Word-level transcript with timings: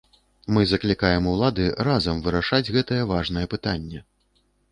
Мы 0.55 0.61
заклікаем 0.69 1.27
улады 1.33 1.67
разам 1.89 2.23
вырашаць 2.27 2.71
гэтае 2.79 2.99
важнае 3.13 3.45
пытанне. 3.55 3.99